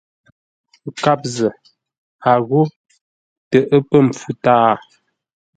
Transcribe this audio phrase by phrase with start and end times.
[0.87, 1.51] Nkâp zə̂,
[2.31, 2.61] a ghô:
[3.49, 4.71] tə ə́ pə̂ mpfu tâa.